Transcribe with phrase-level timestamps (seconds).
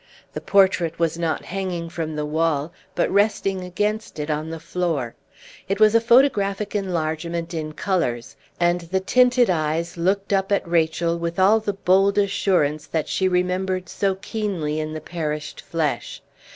[0.33, 5.13] The portrait was not hanging from the wall, but resting against it on the floor.
[5.69, 11.19] It was a photographic enlargement in colors, and the tinted eyes looked up at Rachel
[11.19, 16.23] with all the bold assurance that she remembered so keenly in the perished flesh.